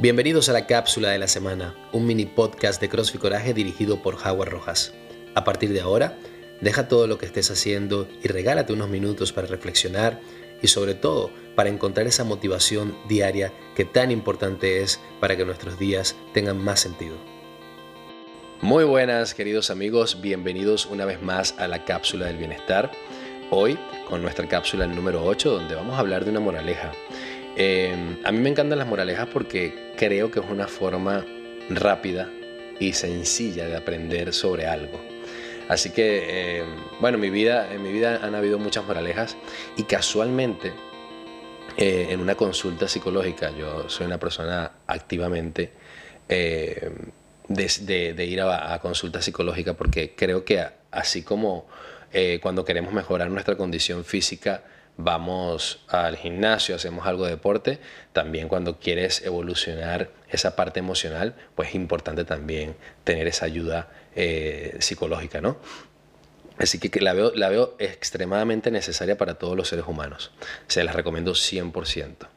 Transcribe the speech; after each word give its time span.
Bienvenidos 0.00 0.48
a 0.48 0.52
la 0.52 0.68
cápsula 0.68 1.10
de 1.10 1.18
la 1.18 1.26
semana, 1.26 1.74
un 1.90 2.06
mini 2.06 2.24
podcast 2.24 2.80
de 2.80 2.88
CrossFit 2.88 3.20
Coraje 3.20 3.52
dirigido 3.52 4.00
por 4.00 4.14
Howard 4.14 4.48
Rojas. 4.48 4.94
A 5.34 5.42
partir 5.42 5.72
de 5.72 5.80
ahora, 5.80 6.16
deja 6.60 6.86
todo 6.86 7.08
lo 7.08 7.18
que 7.18 7.26
estés 7.26 7.50
haciendo 7.50 8.06
y 8.22 8.28
regálate 8.28 8.72
unos 8.72 8.88
minutos 8.88 9.32
para 9.32 9.48
reflexionar 9.48 10.20
y 10.62 10.68
sobre 10.68 10.94
todo 10.94 11.32
para 11.56 11.68
encontrar 11.68 12.06
esa 12.06 12.22
motivación 12.22 12.96
diaria 13.08 13.52
que 13.74 13.84
tan 13.84 14.12
importante 14.12 14.82
es 14.82 15.00
para 15.18 15.36
que 15.36 15.44
nuestros 15.44 15.80
días 15.80 16.14
tengan 16.32 16.58
más 16.58 16.78
sentido. 16.78 17.16
Muy 18.60 18.84
buenas 18.84 19.34
queridos 19.34 19.68
amigos, 19.68 20.20
bienvenidos 20.20 20.86
una 20.86 21.06
vez 21.06 21.20
más 21.20 21.56
a 21.58 21.66
la 21.66 21.84
cápsula 21.84 22.26
del 22.26 22.36
bienestar. 22.36 22.92
Hoy 23.50 23.76
con 24.08 24.22
nuestra 24.22 24.46
cápsula 24.46 24.86
número 24.86 25.24
8 25.24 25.50
donde 25.50 25.74
vamos 25.74 25.96
a 25.96 25.98
hablar 25.98 26.24
de 26.24 26.30
una 26.30 26.38
moraleja. 26.38 26.92
Em, 27.60 28.18
a 28.24 28.30
mí 28.30 28.38
me 28.38 28.50
encantan 28.50 28.78
las 28.78 28.86
moralejas 28.86 29.26
porque 29.32 29.92
creo 29.96 30.30
que 30.30 30.38
es 30.38 30.46
una 30.48 30.68
forma 30.68 31.26
rápida 31.68 32.30
y 32.78 32.92
sencilla 32.92 33.66
de 33.66 33.76
aprender 33.76 34.32
sobre 34.32 34.68
algo. 34.68 35.00
Así 35.68 35.90
que, 35.90 36.60
em, 36.60 36.66
bueno, 37.00 37.16
en 37.16 37.20
mi 37.20 37.30
vida, 37.30 37.74
en 37.74 37.82
mi 37.82 37.90
vida 37.90 38.20
han 38.22 38.36
habido 38.36 38.60
muchas 38.60 38.86
moralejas 38.86 39.36
y 39.76 39.82
casualmente 39.82 40.72
eh, 41.76 42.06
en 42.10 42.20
una 42.20 42.36
consulta 42.36 42.86
psicológica, 42.86 43.50
yo 43.50 43.88
soy 43.88 44.06
una 44.06 44.18
persona 44.18 44.70
activamente 44.86 45.72
em, 46.28 47.10
de, 47.48 48.24
ir 48.24 48.40
a, 48.40 48.72
a, 48.72 48.78
consulta 48.80 49.20
psicológica 49.20 49.74
porque 49.74 50.14
creo 50.14 50.44
que 50.44 50.64
así 50.92 51.22
como 51.22 51.66
eh, 52.12 52.38
cuando 52.40 52.64
queremos 52.64 52.92
mejorar 52.92 53.30
nuestra 53.30 53.56
condición 53.56 54.04
física, 54.04 54.62
vamos 54.98 55.80
al 55.88 56.16
gimnasio, 56.16 56.74
hacemos 56.74 57.06
algo 57.06 57.24
de 57.24 57.30
deporte, 57.30 57.78
también 58.12 58.48
cuando 58.48 58.78
quieres 58.78 59.24
evolucionar 59.24 60.10
esa 60.28 60.56
parte 60.56 60.80
emocional, 60.80 61.34
pues 61.54 61.70
es 61.70 61.74
importante 61.76 62.24
también 62.24 62.76
tener 63.04 63.28
esa 63.28 63.46
ayuda 63.46 63.88
eh, 64.14 64.76
psicológica, 64.80 65.40
¿no? 65.40 65.56
Así 66.58 66.80
que 66.80 67.00
la 67.00 67.12
veo, 67.12 67.32
la 67.36 67.48
veo 67.48 67.76
extremadamente 67.78 68.72
necesaria 68.72 69.16
para 69.16 69.34
todos 69.34 69.56
los 69.56 69.68
seres 69.68 69.86
humanos. 69.86 70.32
Se 70.66 70.82
las 70.82 70.96
recomiendo 70.96 71.32
100%. 71.32 72.28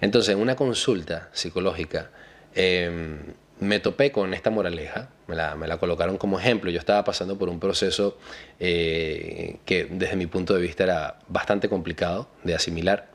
Entonces, 0.00 0.34
en 0.34 0.40
una 0.40 0.56
consulta 0.56 1.28
psicológica, 1.32 2.10
em, 2.56 3.34
me 3.60 3.78
topé 3.78 4.10
con 4.10 4.32
esta 4.32 4.50
moraleja, 4.50 5.10
me 5.26 5.36
la, 5.36 5.76
colocaron 5.78 6.16
como 6.16 6.38
ejemplo. 6.38 6.70
Yo 6.70 6.78
estaba 6.78 7.04
pasando 7.04 7.38
por 7.38 7.48
un 7.48 7.60
proceso 7.60 8.18
eh, 8.58 9.58
que 9.66 9.84
desde 9.84 10.16
mi 10.16 10.26
punto 10.26 10.54
de 10.54 10.62
vista 10.62 10.84
era 10.84 11.18
bastante 11.28 11.68
complicado 11.68 12.28
de 12.42 12.54
asimilar. 12.54 13.10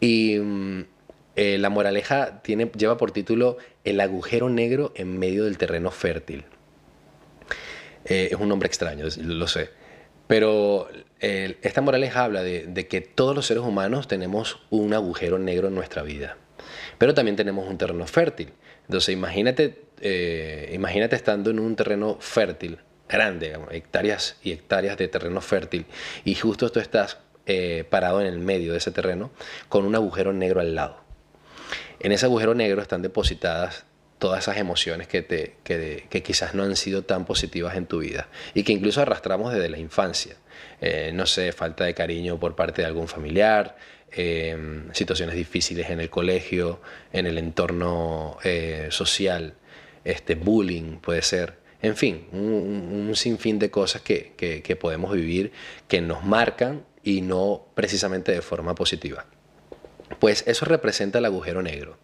Y 0.00 0.36
mm, 0.38 0.84
eh, 1.36 1.58
la 1.58 1.70
moraleja 1.70 2.42
tiene, 2.42 2.70
lleva 2.76 2.96
por 2.96 3.12
título 3.12 3.56
El 3.84 4.00
agujero 4.00 4.48
negro 4.48 4.92
en 4.96 5.16
medio 5.18 5.44
del 5.44 5.58
terreno 5.58 5.92
fértil. 5.92 6.44
Eh, 8.04 8.28
es 8.32 8.38
un 8.38 8.48
nombre 8.48 8.66
extraño, 8.66 9.06
lo 9.18 9.46
sé. 9.46 9.70
Pero 10.26 10.88
esta 11.20 11.80
moraleja 11.80 12.24
habla 12.24 12.42
de 12.42 12.86
que 12.86 13.00
todos 13.00 13.34
los 13.34 13.46
seres 13.46 13.62
humanos 13.62 14.08
tenemos 14.08 14.60
un 14.68 14.92
agujero 14.92 15.38
negro 15.38 15.68
en 15.68 15.74
nuestra 15.74 16.02
vida. 16.02 16.36
Pero 16.98 17.14
también 17.14 17.36
tenemos 17.36 17.66
un 17.66 17.78
terreno 17.78 18.06
fértil. 18.06 18.52
Entonces 18.88 19.12
imagínate, 19.12 19.82
eh, 20.00 20.70
imagínate 20.72 21.14
estando 21.14 21.50
en 21.50 21.58
un 21.58 21.76
terreno 21.76 22.16
fértil, 22.20 22.78
grande, 23.08 23.58
hectáreas 23.70 24.36
y 24.42 24.52
hectáreas 24.52 24.96
de 24.96 25.08
terreno 25.08 25.40
fértil, 25.42 25.84
y 26.24 26.34
justo 26.34 26.70
tú 26.70 26.80
estás 26.80 27.18
eh, 27.46 27.84
parado 27.88 28.20
en 28.20 28.26
el 28.26 28.38
medio 28.38 28.72
de 28.72 28.78
ese 28.78 28.90
terreno 28.90 29.30
con 29.68 29.84
un 29.84 29.94
agujero 29.94 30.32
negro 30.32 30.60
al 30.60 30.74
lado. 30.74 31.00
En 32.00 32.12
ese 32.12 32.26
agujero 32.26 32.54
negro 32.54 32.80
están 32.80 33.02
depositadas 33.02 33.84
todas 34.18 34.44
esas 34.44 34.56
emociones 34.56 35.06
que, 35.06 35.22
te, 35.22 35.56
que, 35.62 36.22
quizás 36.22 36.54
no 36.54 36.64
han 36.64 36.76
sido 36.76 37.02
tan 37.02 37.24
positivas 37.24 37.76
en 37.76 37.86
tu 37.86 38.00
vida 38.00 38.28
y 38.54 38.64
que 38.64 38.72
incluso 38.72 39.00
arrastramos 39.00 39.52
desde 39.52 39.68
la 39.68 39.78
infancia. 39.78 40.36
Eh, 40.80 41.12
no 41.14 41.26
sé, 41.26 41.52
falta 41.52 41.84
de 41.84 41.94
cariño 41.94 42.38
por 42.38 42.56
parte 42.56 42.82
de 42.82 42.86
algún 42.88 43.08
familiar, 43.08 43.76
Em, 44.10 44.92
situaciones 44.94 45.34
difíciles 45.34 45.90
en 45.90 46.00
el 46.00 46.08
colegio, 46.08 46.80
en 47.12 47.26
el 47.26 47.36
entorno 47.36 48.38
eh, 48.42 48.88
social, 48.90 49.54
este, 50.02 50.34
bullying 50.34 50.96
puede 50.98 51.20
ser, 51.20 51.58
en 51.82 51.94
fin, 51.94 52.26
un, 52.32 53.12
sinfín 53.14 53.58
de 53.58 53.70
cosas 53.70 54.00
que, 54.00 54.32
que, 54.36 54.76
podemos 54.76 55.12
vivir 55.12 55.52
que 55.88 56.00
nos 56.00 56.24
marcan 56.24 56.84
y 57.02 57.20
no 57.20 57.66
precisamente 57.74 58.32
de 58.32 58.40
forma 58.40 58.74
positiva. 58.74 59.26
Pues 60.18 60.42
eso 60.46 60.64
representa 60.64 61.18
el 61.18 61.26
agujero 61.26 61.62
negro. 61.62 61.98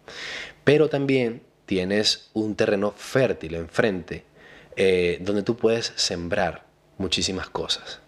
Pero 0.63 0.89
también 0.89 1.41
tienes 1.65 2.29
un 2.33 2.55
terreno 2.55 2.91
fértil 2.91 3.55
enfrente 3.55 4.23
eh, 4.75 5.19
donde 5.21 5.43
tú 5.43 5.55
puedes 5.55 5.93
sembrar 5.95 6.65
muchísimas 6.97 7.49
cosas. 7.49 7.99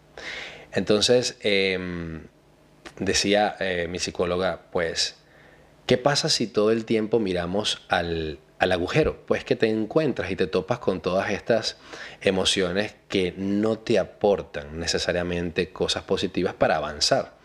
Entonces, 0.71 1.37
eh, 1.41 1.79
decía 2.99 3.55
eh, 3.59 3.87
mi 3.89 3.99
psicóloga, 3.99 4.61
pues, 4.71 5.15
¿qué 5.85 5.97
pasa 5.97 6.29
si 6.29 6.47
todo 6.47 6.71
el 6.71 6.85
tiempo 6.85 7.19
miramos 7.19 7.81
al, 7.87 8.39
al 8.59 8.71
agujero? 8.71 9.25
Pues 9.25 9.43
que 9.43 9.55
te 9.55 9.69
encuentras 9.69 10.29
y 10.29 10.35
te 10.35 10.47
topas 10.47 10.79
con 10.79 11.01
todas 11.01 11.31
estas 11.31 11.77
emociones 12.21 12.95
que 13.07 13.33
no 13.37 13.79
te 13.79 13.97
aportan 13.97 14.79
necesariamente 14.79 15.69
cosas 15.71 16.03
positivas 16.03 16.53
para 16.53 16.75
avanzar. 16.75 17.37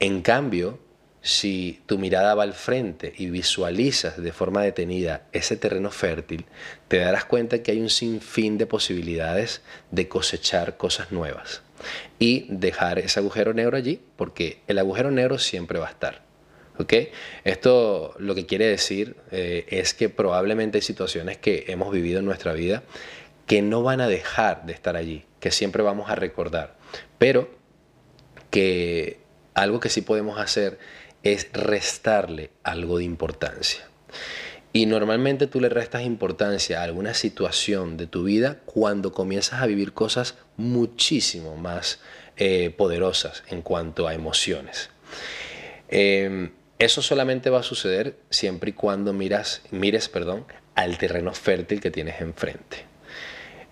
En 0.00 0.22
cambio, 0.22 0.78
si 1.22 1.80
tu 1.86 1.98
mirada 1.98 2.34
va 2.34 2.44
al 2.44 2.54
frente 2.54 3.12
y 3.16 3.30
visualizas 3.30 4.22
de 4.22 4.32
forma 4.32 4.62
detenida 4.62 5.22
ese 5.32 5.56
terreno 5.56 5.90
fértil, 5.90 6.46
te 6.88 6.98
darás 6.98 7.24
cuenta 7.24 7.62
que 7.62 7.72
hay 7.72 7.80
un 7.80 7.90
sinfín 7.90 8.58
de 8.58 8.66
posibilidades 8.66 9.62
de 9.90 10.08
cosechar 10.08 10.76
cosas 10.76 11.12
nuevas 11.12 11.62
y 12.18 12.46
dejar 12.48 12.98
ese 12.98 13.20
agujero 13.20 13.54
negro 13.54 13.76
allí, 13.76 14.00
porque 14.16 14.60
el 14.66 14.78
agujero 14.78 15.10
negro 15.10 15.38
siempre 15.38 15.78
va 15.78 15.86
a 15.86 15.90
estar. 15.90 16.22
¿ok? 16.78 16.92
Esto 17.44 18.14
lo 18.18 18.34
que 18.34 18.46
quiere 18.46 18.66
decir 18.66 19.16
eh, 19.30 19.66
es 19.68 19.94
que 19.94 20.08
probablemente 20.08 20.78
hay 20.78 20.82
situaciones 20.82 21.36
que 21.38 21.64
hemos 21.68 21.92
vivido 21.92 22.20
en 22.20 22.24
nuestra 22.24 22.52
vida 22.52 22.82
que 23.46 23.62
no 23.62 23.82
van 23.82 24.00
a 24.00 24.08
dejar 24.08 24.66
de 24.66 24.72
estar 24.72 24.96
allí, 24.96 25.24
que 25.40 25.50
siempre 25.50 25.82
vamos 25.82 26.10
a 26.10 26.14
recordar, 26.14 26.76
pero 27.18 27.50
que 28.50 29.20
algo 29.54 29.80
que 29.80 29.88
sí 29.88 30.02
podemos 30.02 30.38
hacer 30.38 30.78
es 31.32 31.48
restarle 31.52 32.50
algo 32.62 32.98
de 32.98 33.04
importancia. 33.04 33.88
Y 34.72 34.86
normalmente 34.86 35.46
tú 35.46 35.60
le 35.60 35.68
restas 35.68 36.02
importancia 36.02 36.80
a 36.80 36.84
alguna 36.84 37.14
situación 37.14 37.96
de 37.96 38.06
tu 38.06 38.24
vida 38.24 38.58
cuando 38.66 39.12
comienzas 39.12 39.62
a 39.62 39.66
vivir 39.66 39.92
cosas 39.92 40.34
muchísimo 40.56 41.56
más 41.56 42.00
eh, 42.36 42.70
poderosas 42.76 43.42
en 43.48 43.62
cuanto 43.62 44.06
a 44.06 44.14
emociones. 44.14 44.90
Em, 45.88 46.50
eso 46.78 47.02
solamente 47.02 47.50
va 47.50 47.60
a 47.60 47.64
suceder 47.64 48.16
siempre 48.30 48.70
y 48.70 48.72
cuando 48.74 49.12
miras, 49.12 49.62
mires 49.70 50.08
perdón, 50.08 50.44
al 50.74 50.98
terreno 50.98 51.32
fértil 51.34 51.80
que 51.80 51.90
tienes 51.90 52.20
enfrente. 52.20 52.84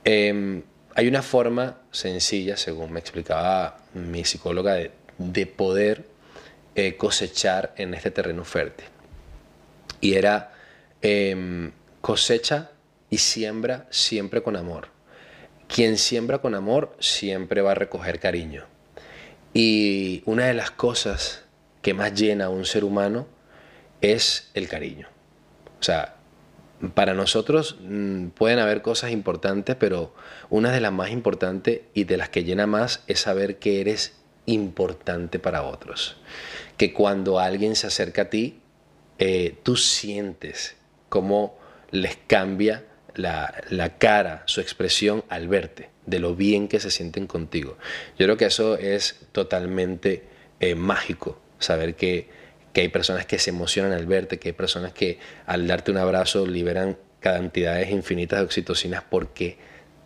Em, 0.05 0.63
hay 0.97 1.09
una 1.09 1.23
forma 1.23 1.79
sencilla, 1.93 2.57
según 2.57 2.91
me 2.91 3.01
explicaba 3.01 3.77
mi 3.95 4.25
psicóloga, 4.25 4.79
de, 5.19 5.47
poder 5.47 6.07
eh, 6.77 6.97
cosechar 6.97 7.75
en 7.77 7.95
este 7.95 8.11
terreno 8.13 8.45
fértil. 8.45 8.87
Y 10.01 10.15
era 10.15 10.53
Em, 11.09 11.71
cosecha 12.01 12.71
y 13.11 13.19
siembra 13.19 13.87
siempre 13.91 14.43
con 14.43 14.57
amor. 14.57 14.89
Quien 15.69 15.99
siembra 15.99 16.39
con 16.39 16.55
amor 16.55 16.97
siempre 16.99 17.61
va 17.61 17.73
a 17.73 17.75
recoger 17.75 18.19
cariño. 18.19 18.65
Y 19.53 20.23
una 20.27 20.47
de 20.47 20.55
las 20.55 20.71
cosas 20.71 21.45
que 21.83 21.95
más 21.95 22.15
llena 22.15 22.47
a 22.47 22.49
un 22.49 22.65
ser 22.65 22.83
humano 22.83 23.29
es 24.01 24.51
el 24.55 24.69
cariño. 24.69 25.09
O 25.79 25.83
sea, 25.83 26.17
para 26.95 27.15
nosotros 27.15 27.77
mm, 27.81 28.29
pueden 28.29 28.59
haber 28.59 28.83
cosas 28.83 29.13
importantes, 29.13 29.77
pero 29.77 30.15
una 30.51 30.73
de 30.73 30.81
las 30.81 30.93
más 30.93 31.11
importantes 31.11 31.83
y 31.95 32.05
de 32.05 32.17
las 32.17 32.31
que 32.31 32.45
llena 32.45 32.67
más 32.67 33.03
es 33.07 33.21
saber 33.21 33.59
que 33.61 33.81
eres 33.81 34.15
importante 34.47 35.39
para 35.39 35.63
otros. 35.63 36.17
Que 36.77 36.93
cuando 36.93 37.39
alguien 37.39 37.77
se 37.77 37.87
acerca 37.87 38.23
a 38.23 38.31
ti, 38.31 38.61
eh, 39.19 39.57
tú 39.63 39.77
sientes 39.77 40.77
cómo 41.09 41.59
les 41.91 42.17
cambia 42.27 42.85
la, 43.15 43.95
cara, 43.99 44.43
su 44.47 44.61
expresión 44.61 45.25
al 45.29 45.49
verte, 45.49 45.91
de 46.05 46.19
lo 46.19 46.35
bien 46.35 46.69
que 46.69 46.81
se 46.81 46.91
sienten 46.91 47.27
contigo. 47.27 47.79
Yo 48.19 48.27
creo 48.27 48.37
que 48.37 48.47
eso 48.47 48.77
es 48.77 49.27
totalmente 49.33 50.25
eh, 50.61 50.75
mágico, 50.75 51.41
saber 51.59 51.95
que, 51.95 52.29
que 52.73 52.83
hay 52.83 52.89
personas 52.89 53.25
que 53.25 53.39
se 53.39 53.51
emocionan 53.51 53.93
al 53.93 54.07
verte, 54.07 54.39
que 54.39 54.51
hay 54.51 54.53
personas 54.53 54.93
que 54.93 55.19
al 55.47 55.67
darte 55.67 55.91
un 55.91 55.97
abrazo 55.97 56.47
liberan 56.47 56.99
cantidades 57.21 57.91
infinitas 57.91 58.39
de 58.39 58.45
oxitocinas 58.45 59.03
porque 59.09 59.57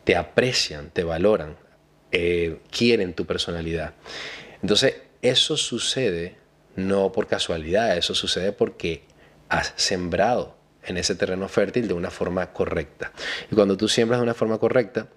te 0.05 0.17
aprecian, 0.17 0.91
te 0.91 1.03
valoran, 1.03 1.57
eh, 2.13 2.59
quieren 2.71 3.15
tu 3.15 3.27
personalidad. 3.27 3.95
Entonces, 4.63 4.97
eso 5.23 5.57
sucede 5.57 6.37
no 6.77 7.13
por 7.13 7.27
casualidad, 7.27 7.97
eso 7.97 8.15
sucede 8.15 8.53
porque 8.53 9.05
has 9.49 9.73
sembrado 9.77 10.57
en 10.85 10.97
ese 10.97 11.15
terreno 11.15 11.49
fértil 11.49 11.89
de 11.89 11.95
una 11.95 12.11
forma 12.11 12.53
correcta. 12.53 13.13
Y 13.51 13.55
cuando 13.55 13.77
tú 13.77 13.89
siembras 13.89 14.21
de 14.21 14.25
una 14.25 14.35
forma 14.35 14.59
correcta, 14.59 15.09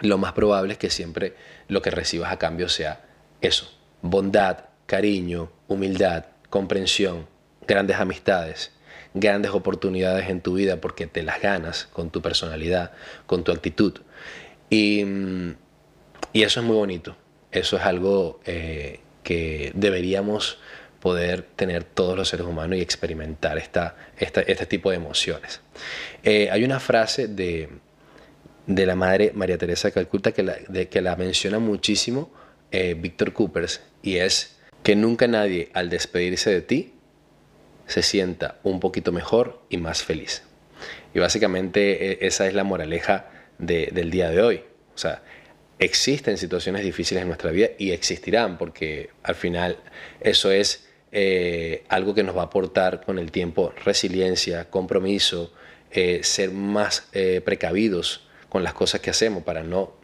lo 0.00 0.18
más 0.18 0.32
probable 0.32 0.74
es 0.74 0.78
que 0.78 0.90
siempre 0.90 1.34
lo 1.68 1.82
que 1.82 1.90
recibas 1.90 2.32
a 2.32 2.38
cambio 2.38 2.68
sea 2.68 3.04
eso, 3.40 3.70
bondad, 4.02 4.66
cariño, 4.86 5.50
humildad, 5.68 6.26
comprensión, 6.50 7.26
grandes 7.66 7.96
amistades, 7.96 8.72
grandes 9.14 9.52
oportunidades 9.52 10.28
en 10.28 10.40
tu 10.40 10.54
vida 10.54 10.80
porque 10.80 11.06
te 11.06 11.22
las 11.22 11.40
ganas 11.40 11.88
con 11.92 12.10
tu 12.10 12.22
personalidad, 12.22 12.92
con 13.26 13.44
tu 13.44 13.52
actitud. 13.52 14.00
Y, 14.70 15.04
eso 16.32 16.60
es 16.60 16.66
muy 16.66 16.76
bonito. 16.76 17.16
Eso 17.50 17.76
es 17.76 17.82
algo 17.82 18.40
eh, 18.44 19.00
que 19.22 19.72
deberíamos 19.74 20.58
poder 21.00 21.42
tener 21.42 21.84
todos 21.84 22.16
los 22.16 22.28
seres 22.28 22.46
humanos 22.46 22.78
y 22.78 22.82
experimentar 22.82 23.58
esta, 23.58 23.96
este 24.18 24.66
tipo 24.66 24.90
de 24.90 24.96
emociones. 24.96 25.60
Eh, 26.22 26.48
hay 26.50 26.64
una 26.64 26.80
frase 26.80 27.28
de, 27.28 27.68
de, 28.66 28.86
la 28.86 28.96
madre 28.96 29.32
María 29.34 29.58
Teresa 29.58 29.88
de 29.88 29.92
Calcuta 29.92 30.32
que 30.32 30.42
la, 30.42 30.56
que 30.90 31.00
la 31.00 31.14
menciona 31.16 31.58
muchísimo 31.58 32.32
eh, 32.72 32.94
Víctor 32.98 33.32
Coopers 33.32 33.82
y 34.02 34.16
es 34.16 34.56
que 34.82 34.96
nunca 34.96 35.28
nadie 35.28 35.70
al 35.74 35.90
despedirse 35.90 36.50
de 36.50 36.62
ti 36.62 36.94
se 37.86 38.02
sienta 38.02 38.58
un 38.64 38.80
poquito 38.80 39.12
mejor 39.12 39.62
y 39.68 39.76
más 39.76 40.02
feliz. 40.02 40.42
Y 41.14 41.20
básicamente 41.20 42.12
e, 42.12 42.26
esa 42.26 42.46
es 42.46 42.54
la 42.54 42.64
moraleja 42.64 43.30
del 43.58 44.10
día 44.10 44.30
de 44.30 44.42
hoy. 44.42 44.64
O 44.94 44.98
sea, 44.98 45.22
existen 45.78 46.38
situaciones 46.38 46.82
difíciles 46.82 47.22
en 47.22 47.28
nuestra 47.28 47.50
vida 47.50 47.68
y 47.78 47.90
existirán 47.90 48.58
porque 48.58 49.10
al 49.22 49.34
final 49.34 49.78
eso 50.20 50.50
es 50.50 50.86
eh, 51.12 51.84
algo 51.88 52.14
que 52.14 52.22
nos 52.22 52.36
va 52.36 52.42
a 52.42 52.46
aportar 52.46 53.04
con 53.04 53.18
el 53.18 53.30
tiempo 53.30 53.72
resiliencia, 53.84 54.70
compromiso, 54.70 55.52
eh, 55.90 56.20
ser 56.22 56.50
más 56.50 57.08
eh, 57.12 57.40
precavidos 57.44 58.26
con 58.48 58.64
las 58.64 58.74
cosas 58.74 59.00
que 59.00 59.10
hacemos 59.10 59.44
para 59.44 59.62
no 59.62 59.94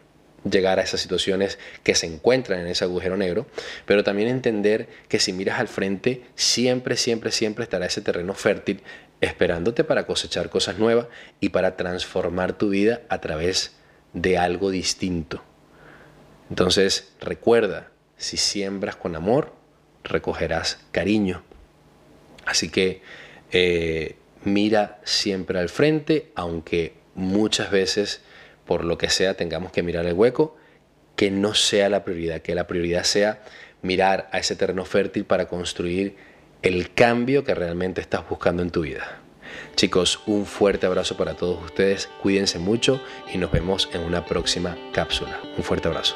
llegar 0.49 0.79
a 0.79 0.83
esas 0.83 1.01
situaciones 1.01 1.59
que 1.83 1.95
se 1.95 2.07
encuentran 2.07 2.61
en 2.61 2.67
ese 2.67 2.85
agujero 2.85 3.17
negro, 3.17 3.47
pero 3.87 4.03
también 4.03 4.29
entender 4.29 4.89
que 5.09 5.21
si 5.21 5.33
miras 5.33 5.61
al 5.61 5.69
frente, 5.69 6.23
siempre, 6.35 6.97
siempre, 6.97 7.31
siempre 7.31 7.65
estará 7.65 7.87
ese 7.87 8.01
terreno 8.01 8.35
fértil 8.35 8.83
esperándote 9.21 9.85
para 9.85 10.05
cosechar 10.07 10.51
cosas 10.51 10.79
nuevas 10.79 11.07
y 11.41 11.51
para 11.51 11.77
transformar 11.77 12.55
tu 12.55 12.71
vida 12.71 13.03
a 13.09 13.21
través 13.21 13.77
de 14.13 14.37
algo 14.37 14.71
distinto. 14.71 15.43
Entonces, 16.53 17.15
recuerda, 17.19 17.89
si 18.19 18.37
siembras 18.37 18.95
con 18.95 19.17
amor, 19.17 19.55
recogerás 20.05 20.81
cariño. 20.91 21.43
Así 22.45 22.69
que 22.69 23.01
eh, 23.53 24.17
mira 24.45 25.01
siempre 25.03 25.59
al 25.59 25.71
frente, 25.71 26.31
aunque 26.35 26.93
muchas 27.15 27.71
veces 27.71 28.21
por 28.67 28.85
lo 28.85 28.99
que 28.99 29.09
sea 29.09 29.33
tengamos 29.33 29.73
que 29.73 29.83
mirar 29.83 30.05
el 30.05 30.13
hueco, 30.13 30.55
que 31.17 31.31
no 31.31 31.55
sea 31.55 31.89
la 31.89 32.05
prioridad, 32.05 32.43
que 32.43 32.55
la 32.55 32.67
prioridad 32.67 33.05
sea 33.05 33.43
mirar 33.81 34.29
a 34.31 34.39
ese 34.39 34.55
terreno 34.55 34.85
fértil 34.85 35.25
para 35.25 35.49
construir 35.49 36.17
el 36.61 36.93
cambio 36.93 37.45
que 37.45 37.55
realmente 37.55 38.03
estás 38.03 38.29
buscando 38.29 38.63
en 38.63 38.69
tu 38.69 38.83
vida. 38.83 39.23
Chicos, 39.75 40.21
un 40.27 40.45
fuerte 40.45 40.85
abrazo 40.85 41.17
para 41.17 41.33
todos 41.33 41.65
ustedes, 41.65 42.11
cuídense 42.21 42.59
mucho 42.59 43.01
y 43.33 43.39
nos 43.39 43.51
vemos 43.51 43.89
en 43.95 44.03
una 44.03 44.27
próxima 44.27 44.77
cápsula. 44.93 45.41
Un 45.57 45.65
fuerte 45.65 45.89
abrazo. 45.89 46.15